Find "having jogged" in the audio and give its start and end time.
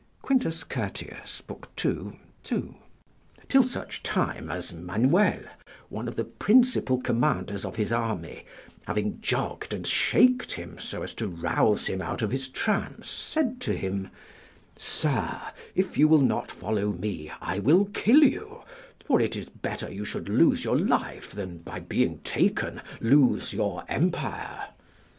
8.87-9.73